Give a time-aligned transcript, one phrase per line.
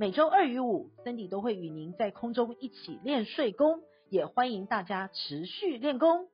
[0.00, 6.28] 每周二与五，Cindy 都会与您在空中一起练睡功，也欢迎大家持续练功。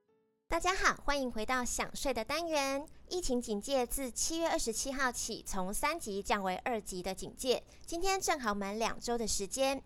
[0.48, 2.86] 大家好，欢迎回到想睡的单元。
[3.08, 9.82] 疫情警戒自七月二十七号起，从三级降为二级的警戒，今天正好满两周的时间。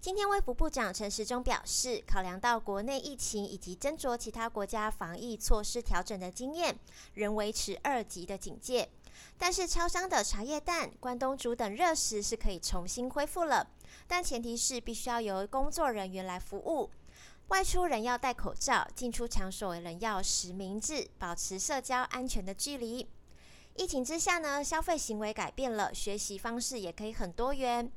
[0.00, 6.76] 今天卫福部长陈时中表示，考量到国内疫情以及斟酌其他国家防疫措施调整的经验，
[7.14, 8.88] 仍维持二级的警戒。
[9.38, 13.66] 但是，超商的茶叶蛋、关东煮等热食是可以重新恢复了，
[14.06, 16.90] 但前提是必须要由工作人员来服务。
[17.48, 23.08] 外出人要戴口罩，进出场所人要实名制，保持社交安全的距离。
[23.76, 27.90] 疫情之下呢，消费行为改变了，学习方式也可以很多元。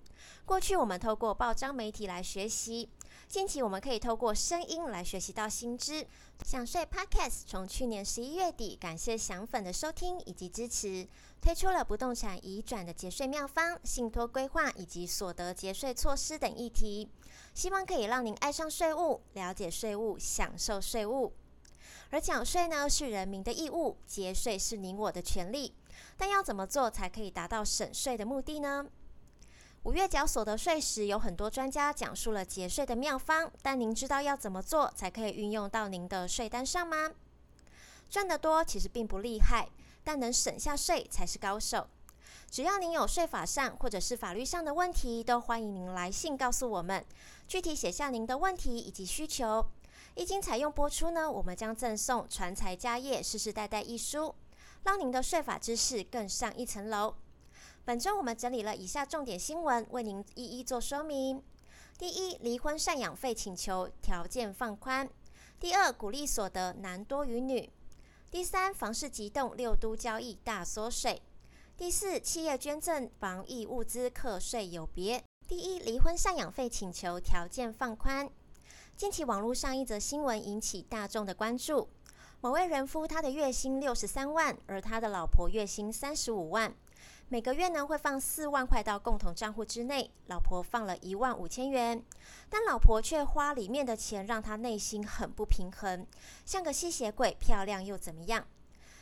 [0.45, 2.89] 过去我们透过报章媒体来学习。
[3.33, 6.05] 近期我们可以透过声音来学习到新知。
[6.45, 11.07] 想税 Podcast 从去年十一月底，感谢想粉的收听以及支持，
[11.41, 17.09] 推出了不动产移转的节税妙方、信托规划以及所得节税措施等议题，
[17.55, 21.33] 希望可以让您爱上税务，了解税务，享受税务。
[22.11, 25.73] 而缴税呢，是人民的义务，节税是您我的权利。
[26.17, 28.85] 但要怎么做才可以达到省税的目的呢？
[29.83, 37.11] 五月缴所得税时，有很多专家讲述了节税的妙方，但您知道要怎么做才可以运用到您的税单上吗？
[38.09, 39.67] 赚得多其实并不厉害，
[40.01, 41.85] 但能省下税才是高手。
[42.49, 47.03] 只要您有税法上或者是法律上的问题，都欢迎您来信告诉我们，
[47.49, 49.65] 具体写下您的问题以及需求。
[50.15, 54.33] 一经采用播出呢，我们将赠送《传财家业世世代代》一书，
[54.83, 57.15] 让您的税法知识更上一层楼。
[57.85, 61.43] 本周我们整理了以下重点新闻，为您一一做说明。
[61.97, 65.05] 第一，离婚赡养费请求条件放宽；
[65.59, 67.69] 第二，股利所得男多于女；
[68.31, 71.17] 第三，房市急冻，六都交易大缩水；
[71.75, 75.21] 第四，企业捐赠防疫物资课税有别。
[75.45, 78.29] 第一，离婚赡养费请求条件放宽。
[78.95, 81.89] 近期网络上一则新闻引起大众的关注：
[82.39, 86.73] 某位人夫他的月薪六十三万，而他的老婆月薪三十五万。
[87.33, 91.99] 每个月呢会放四万块到共同账户之内，老婆放了一万五千元，
[92.47, 96.05] 但老婆却花里面的钱，让他内心很不平衡，
[96.45, 98.45] 像个吸血鬼，漂亮又怎么样？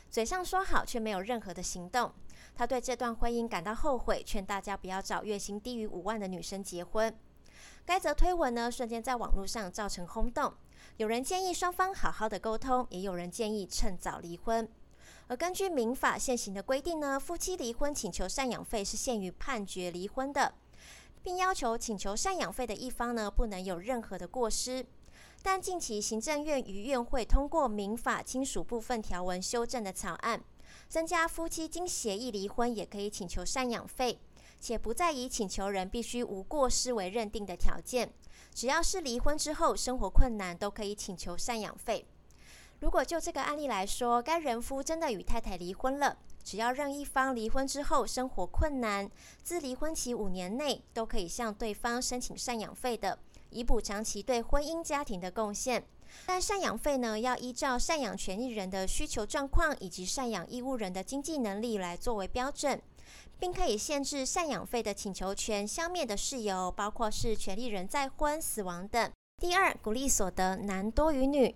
[0.08, 2.10] 嘴上说好，却没有任何的行动。
[2.54, 7.14] 他对这段婚姻感到后悔，劝大家不要找月薪低于五万的女生结婚。
[7.84, 10.54] 该则推文呢瞬间在网络上造成轰动，
[10.96, 14.66] 有人建议双方好好的沟通，也有人建议趁早离婚。
[15.28, 20.54] 而根据民法现行的规定呢，夫妻离婚请求赡养费是限于判决离婚的，
[21.22, 24.84] 并要求请求赡养费的一方呢不能有任何的过失。
[25.42, 30.42] 但近期行政院于院会通过民法亲属部分条文修正的草案，
[30.88, 34.20] 增加夫妻经协议离婚也可以请求赡养费，
[34.60, 38.12] 且不再以请求人必须无过失为认定的条件，
[38.54, 42.06] 只要是离婚之后生活困难都可以请求赡养费。
[42.82, 49.08] 如果就这个案例来说，该人夫真的与太太离婚了，只要让一方离婚之后生活困难，
[49.44, 53.16] 自离婚期五年内都可以向对方申请赡养费的，
[53.50, 55.84] 以补偿其对婚姻家庭的贡献。
[56.26, 62.82] 但赡养费呢，要依照赡养权利人的需求状况以及赡养义务人的经济能力来作为标准，
[63.38, 69.08] 并可以限制赡养费的请求权消灭的事由，包括是权利人再婚、死亡等。
[69.40, 71.54] 第二，鼓励所得男多于女。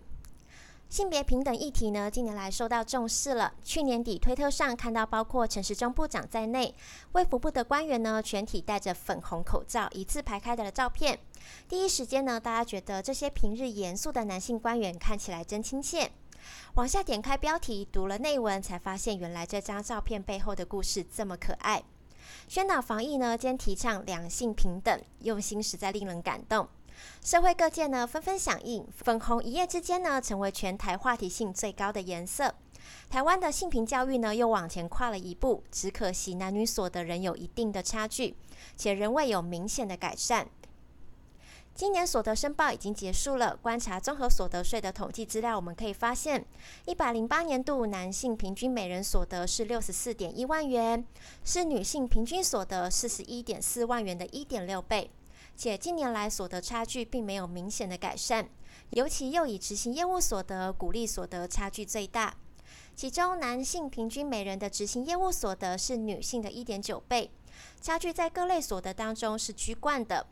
[0.89, 3.53] 性别平等议题呢，近年来受到重视了。
[3.63, 6.75] 去年底，推特上看到包括陈时中部长在内，
[7.13, 11.19] 卫福部的官员呢，全体戴着粉红口罩，一字排开的照片。
[11.69, 16.11] 第一时间呢，大家觉得这些平日严肃的男性官员看起来真亲切。
[16.75, 21.83] 往下点开标题，读了内文，才发现原来这张照片背后的故事这么可爱。
[22.49, 26.69] 宣导防疫呢，兼提倡两性平等，用心实在令人感动。
[27.23, 32.55] 社会各界呢纷纷响应，粉红一夜之间呢成为全台话题性最高的颜色。
[33.11, 38.37] 台湾的性平教育呢又往前跨了一步，只可惜男女所得仍有一定的差距，
[38.77, 40.49] 且仍未有明显的改善。
[41.75, 46.43] 今年所得申报已经结束了，观察综合所得税的统计资料，我们可以发现，
[46.87, 51.05] 一百零八年度男性平均每人所得是六十四点一万元，
[51.45, 55.11] 是女性平均所得四十一点四万元的一点六倍。
[55.57, 58.49] 且近年来所得差距并没有明显的改善，
[58.91, 62.37] 尤其又以执行业务所得、股利所得差距最大。
[62.95, 67.31] 其中，男性平均每人的执行业务所得是女性的一点九倍，
[67.81, 70.27] 差距在各类所得当中是居冠的。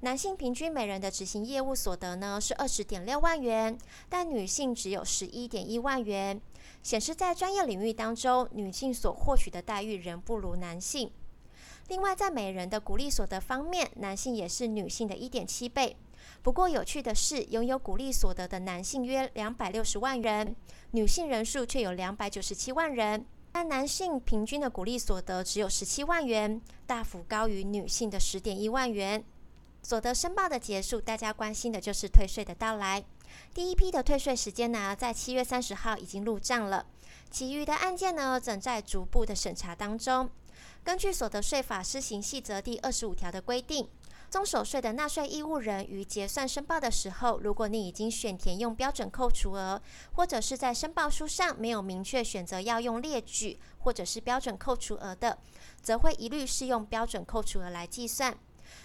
[0.00, 3.76] 男性平均每人的执行业务所得呢是二十点六万元，
[4.08, 6.40] 但女性只有十一点一万元，
[6.82, 11.10] 显示在专业领域当中，女性所获取的待遇仍不如男性。
[11.88, 15.96] 另外，在每人的股利所得方面，男性也是女性的一点七倍。
[16.42, 20.54] 不过有趣的是，拥有股利所得的男性约两百六十万人，
[20.90, 23.24] 女性人数却有两百九十七万人。
[23.52, 29.24] 但男性平均的股利所得只有十七万元，大幅高于女性的十点一万元。
[29.82, 33.02] 所得申报的结束，大家关心的就是退税的到来。
[33.54, 36.84] 第一批的退税时间呢，在七月三十号已经入账了，
[37.30, 40.28] 其余的案件呢，正在逐步的审查当中。
[40.84, 43.88] 根据所得税法施行细则第二十五条的规定。
[44.28, 49.80] 综所税的纳税义务人于结算申报的时候，如果你已经选填用标准扣除额，
[50.14, 55.38] 或者是在申报书上没有明确选择要用列举或者是标准扣除额的，
[55.80, 58.36] 则会一律适用标准扣除额来计算。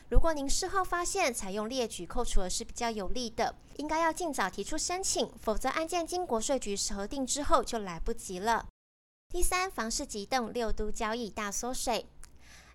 [0.09, 8.67] 如果您事后发现采用列举扣除额是比较有利的，应该要尽早提出申请，否则案件经国税局核定之后就来不及了。
[9.31, 12.05] 第三，房市急冻，六都交易大缩水。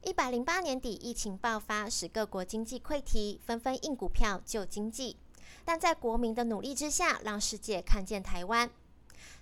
[0.03, 5.19] 一百零八年底，疫情爆发，使各国经济溃堤，纷纷印股票救经济。
[5.67, 8.71] 但在国民的努力之下，让世界看见台湾。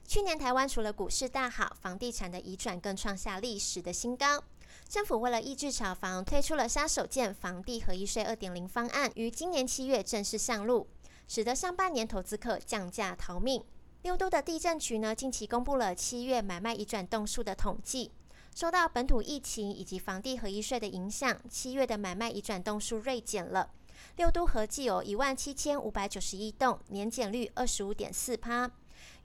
[0.05, 4.43] 去年台湾除了股市大好，房地产的移转更创下历史的新高。
[4.89, 10.89] 政府为了抑制炒房，推出了杀手锏房地合一税二点零方案，于今年七月正式上路，
[11.29, 13.65] 使得上半年投资客降价逃命。
[14.05, 18.11] 六都的地政局呢，近期公布了七月买卖移转动数的统计。
[18.55, 23.71] 受到本土疫情以及房地合一税的影响，七月的买卖移转动数锐减了。
[24.17, 28.71] 六都合计有一万七千五百九十一栋，年减率二十五点四趴，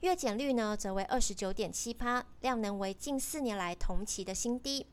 [0.00, 4.86] 月减率呢则为二十九点七趴，量能为近四年来同期的新低。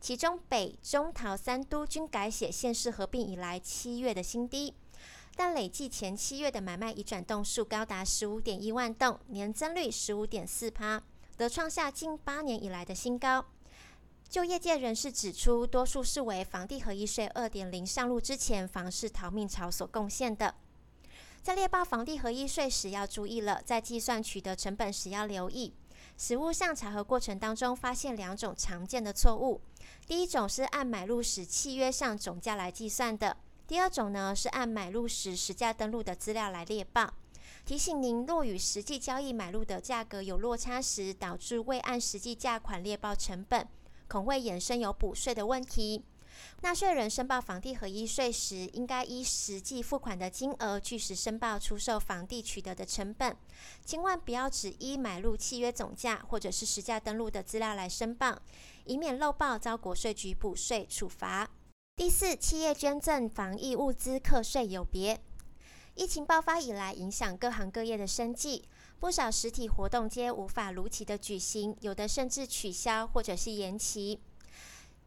[0.00, 4.72] 其中北、中、桃三都均改写县市合并以来七月的新低，
[5.34, 11.02] 但累计前七月的买卖已转动数高达十五点一万栋，年增率十五点四趴，
[11.36, 13.44] 得创下近八年以来的新高。
[14.28, 20.54] 就业界人士指出，多数是为房地合一税二点零上路之前房市逃命潮所贡献的。
[21.42, 25.74] 在列报房地合一税时要注意了，在计算取得成本时要留意。
[26.16, 29.60] 实务上查核过程当中发现两种常见的错误：
[30.06, 33.36] 第一种是按买入时契约上总价来计算的；
[33.72, 37.10] 第二种呢是按买入时实价登录的资料来列报。
[37.64, 43.66] 提醒您，若与实际交易买入的价格有落差时，导致未按实际价款列报成本。
[44.08, 46.04] 恐会衍生有补税的问题。
[46.60, 53.34] 纳税人申报房地合一税时，应该依实际付款的金额，据实申报出售房地取得的成本，
[53.86, 58.38] 千万不要只依买入契约总价或者是实价登录的资料来申报，
[58.84, 61.48] 以免漏报遭国税局补税处罚。
[61.94, 65.20] 第四，企业捐赠防疫物资课税有别。
[65.94, 68.64] 疫情爆发以来，影响各行各业的生计。
[68.98, 74.18] 不少实体活动皆无法如期的举行，有的甚至取消或者是延期。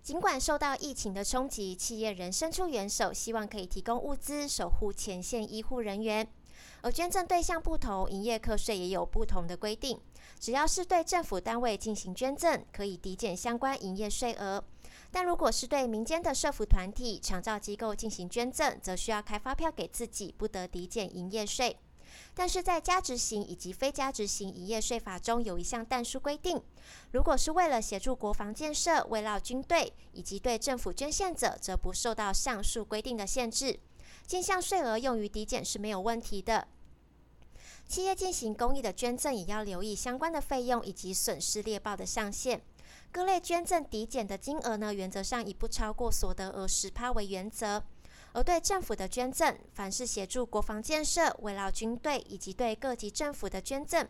[0.04, 6.27] 尽管受到疫情的冲击，企业仍伸出援手，希望可以提供物资，守护前线医护人员。
[6.82, 10.00] 而捐赠对象不同，营业课税也有不同的规定。
[10.39, 14.62] 只要是对政府单位进行捐赠，可以抵减相关营业税额；
[15.16, 21.80] 但如果是对民间的社福团体、长照机构进行捐赠，则需要开发票给自己，不得抵减营业税。
[22.34, 26.62] 但是在加值型以及非加值型营业税法中有一项但书规定，
[27.14, 33.80] 如果是为了协助国防建设、慰劳军队以及对政府捐献者，则不受到上述规定的限制，
[34.28, 36.68] 进项税额用于抵减是没有问题的。
[37.88, 42.62] 企业进行公益的捐赠，也要留意相关的费用以及损失列报的上限。
[43.16, 47.82] 各类捐赠抵减的金额呢，原则上以不超过所得额十趴为原则。
[48.34, 54.06] 而对政府的捐赠，凡是协助国防建设、慰劳军队以及对各级政府的捐赠，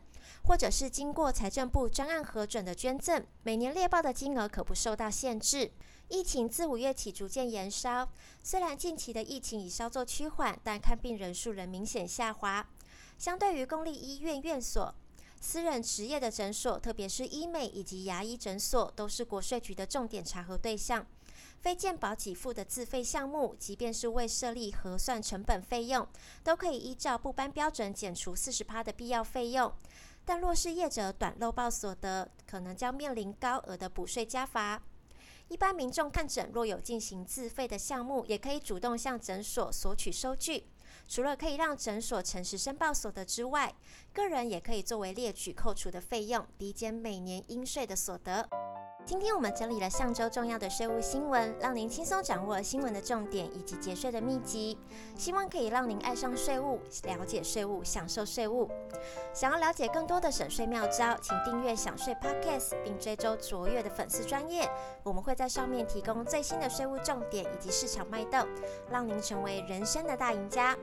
[0.46, 5.72] 或者是经过财政部专案核准的捐赠，每年列报的金额可不受到限制。
[6.08, 8.10] 疫情自五月起逐渐延烧，
[8.42, 12.68] 虽然近期的疫情已稍作趋缓，但看病人数仍明显下滑。
[13.20, 14.94] 相对于公立医院院所，
[15.48, 21.06] 私人执业的诊所，特别是医美以及牙医诊所，都是国税局的重点查核对象。
[21.60, 26.06] 非健保给付的自费项目，即便是未设立核算成本费用，
[26.44, 29.72] 都可以依照不颁标准减除四十趴的必要费用。
[30.26, 34.82] 但若是业者短漏报所得，可能将面临高额的补税加罚。
[35.50, 40.66] 一般民众看诊若有进行自费的项目，也可以主动向诊所索取收据。
[41.08, 43.74] 除了可以让诊所诚实申报所得之外，
[44.14, 48.48] 个人也可以作为列举扣除的费用，抵减每年应税的所得。
[49.06, 54.76] 今天我们整理了上周重要的税务新闻，让您轻松掌握新闻的重点以及节税的秘籍，
[55.16, 58.68] 希望可以让您爱上税务，了解税务，享受税务。
[59.32, 64.68] 想要了解更多的省税妙招，请订阅享税 Podcast，并追踪卓越的粉丝专业，
[65.04, 68.44] 我们会在上面提供最新的税务重点以及市场脉动，
[68.90, 70.76] 让您成为人生的大赢家。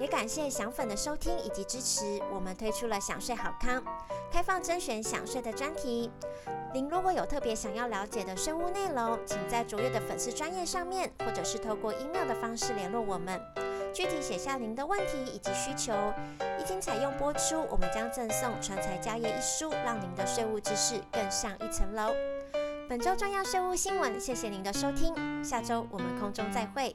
[0.00, 3.82] 也感谢享粉的收听以及支持，我们推出了享税好康，
[4.30, 6.10] 开放甄选享税的专题。
[6.74, 13.40] 您如果有特别想要了解的税务内容，请在卓越的粉丝专页上面，或者是透过 email 的方式联络我们，
[13.94, 15.94] 具体写下您的问题以及需求，
[16.60, 22.12] 一经采用播出，我们将赠送《传财家业》一书，让您的税务知识更上一层楼。
[22.88, 26.94] 本周重要税务新闻，谢谢您的收听，下周我们空中再会。